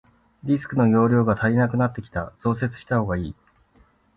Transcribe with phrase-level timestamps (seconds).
[0.43, 3.35] ディスクの容量が足りなくなってきた、増設したほうがいい。